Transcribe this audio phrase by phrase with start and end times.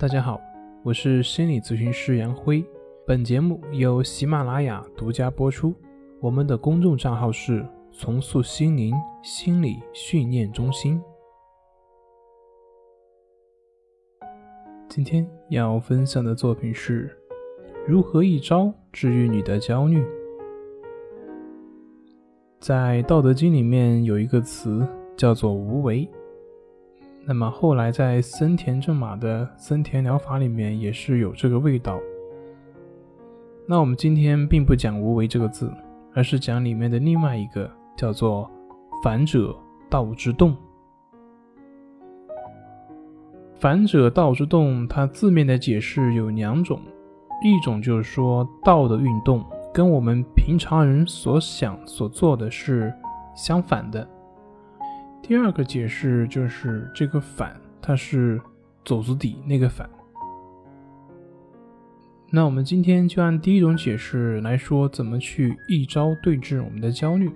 [0.00, 0.40] 大家好，
[0.82, 2.64] 我是心理咨询师杨辉。
[3.06, 5.74] 本节目由喜马拉雅独家播出。
[6.22, 10.98] 我们的公众账号是“重塑心灵心理训练中心”。
[14.88, 17.14] 今天要分享的作品是：
[17.86, 20.02] 如何一招治愈你的焦虑。
[22.58, 24.82] 在《道德经》里面有一个词
[25.14, 26.08] 叫做“无为”。
[27.26, 32.00] 那么后来在森田正马的森田疗法里面也是有这个味道。
[33.66, 35.72] 那我们今天并不讲无为这个字，
[36.12, 38.50] 而是讲里面的另外一个叫做
[39.02, 39.54] 反者
[39.88, 40.56] 道之动。
[43.54, 46.80] 反者道之动，它字面的解释有两种，
[47.44, 52.92] 一种就是说道的运动跟我们平常人所想所做的是
[53.36, 54.08] 相反的。
[55.30, 58.40] 第二个解释就是这个反，它是
[58.84, 59.88] 走字底那个反。
[62.32, 67.30] 那我们今天就按第一种解释来说，怎么去一招对治我们的焦虑。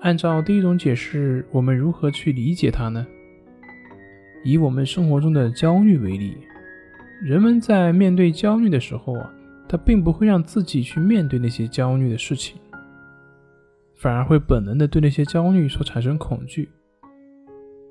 [0.00, 3.06] 按照第一种解释，我们如何去理解它呢？
[4.42, 6.38] 以我们生活中的焦虑为例，
[7.22, 9.30] 人们在面对焦虑的时候啊，
[9.68, 12.58] 他并不会让自己去面对那些焦虑的事情。
[13.98, 16.70] 反而会本能的对那些焦虑所产生恐惧。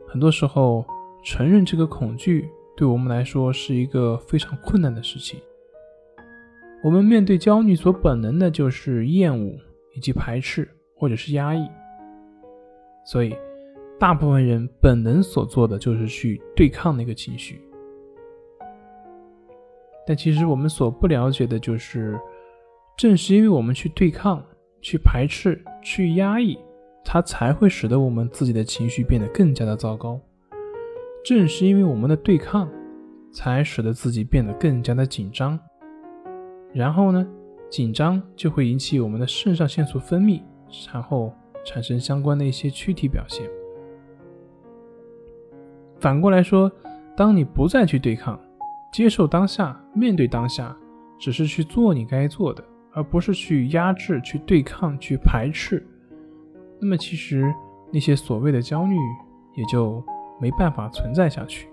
[0.07, 0.85] 很多时候，
[1.23, 5.37] 承认这个恐惧对我们来说是一个非常困难的事情。
[6.81, 9.53] 我们面对焦虑所本能的就是厌恶
[9.95, 11.67] 以及排斥或者是压抑。
[13.05, 13.35] 所以，
[13.99, 17.61] 大部分人本能所做的就是去对抗那个情绪。
[20.05, 22.17] 但其实我们所不了解的就是，
[22.97, 24.41] 正是因为我们去对抗。
[24.89, 26.57] 去排斥、去压抑，
[27.03, 30.17] 它才会使得我们自己的情绪变得更加的糟糕。
[31.25, 32.71] 正是因为我们的对抗，
[33.29, 35.59] 才使得自己变得更加的紧张。
[36.71, 37.27] 然后呢，
[37.69, 40.41] 紧张就会引起我们的肾上腺素分泌，
[40.93, 41.33] 然后
[41.65, 43.45] 产生相关的一些躯体表现。
[45.99, 46.71] 反过来说，
[47.13, 48.39] 当你不再去对抗，
[48.93, 50.73] 接受当下，面对当下，
[51.19, 52.63] 只是去做你该做的。
[52.97, 55.85] 而不是去压制、去对抗、去排斥，
[56.81, 57.53] 那么其实
[57.93, 58.95] 那些所谓的焦虑
[59.55, 60.03] 也就
[60.41, 61.69] 没办法存在下去，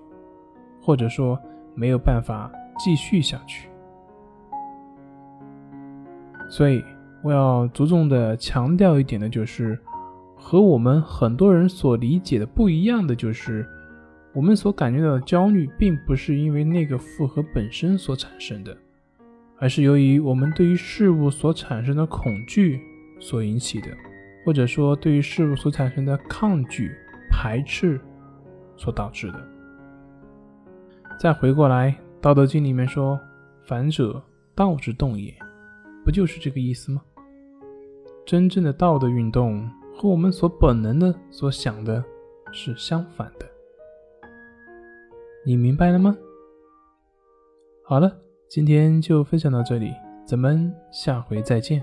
[0.83, 1.41] 或者说
[1.75, 3.71] 没有办法继续下去。
[6.51, 6.85] 所以
[7.23, 9.79] 我要着重的强调一点的就是，
[10.37, 13.67] 和我们很多人所理解的不一样的就是，
[14.35, 18.77] 我们所感觉到的焦虑，并不是因为那个负荷本身所产生的。
[19.59, 22.81] 而是由于我们对于事物所产生的恐惧
[23.19, 23.89] 所引起的，
[24.45, 26.91] 或者说对于事物所产生的抗拒、
[27.31, 28.01] 排斥
[28.77, 29.49] 所导致的。
[31.19, 33.19] 再回过来，《道德经》里面说
[33.65, 34.23] ：“反者，
[34.55, 35.35] 道之动也。”
[36.05, 37.01] 不就是这个意思吗？
[38.27, 42.05] 真正的道的运动和我们所本能的所想的
[42.53, 43.47] 是相反的。
[45.47, 46.15] 你明白了吗？
[47.85, 48.24] 好了。
[48.55, 49.93] 今天就分享到这里，
[50.25, 51.83] 咱们下回再见。